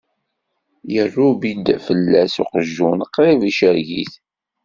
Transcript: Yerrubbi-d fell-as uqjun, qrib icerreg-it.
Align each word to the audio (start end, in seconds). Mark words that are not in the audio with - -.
Yerrubbi-d 0.93 1.67
fell-as 1.85 2.35
uqjun, 2.43 2.99
qrib 3.13 3.41
icerreg-it. 3.49 4.13